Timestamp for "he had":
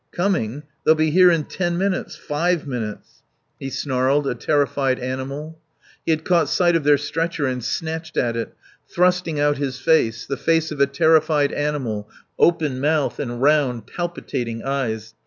6.03-6.25